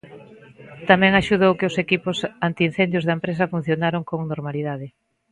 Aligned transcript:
Tamén 0.89 1.13
axudou 1.13 1.51
que 1.59 1.69
os 1.69 1.79
equipos 1.83 2.17
antiincendios 2.47 3.05
da 3.05 3.15
empresa 3.17 3.51
funcionaron 3.53 4.01
con 4.09 4.19
normalidade. 4.31 4.87